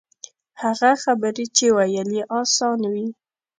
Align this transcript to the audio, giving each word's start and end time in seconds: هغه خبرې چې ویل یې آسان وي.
هغه 0.61 0.91
خبرې 1.03 1.45
چې 1.55 1.65
ویل 1.75 2.09
یې 2.17 2.23
آسان 2.41 2.79
وي. 2.93 3.07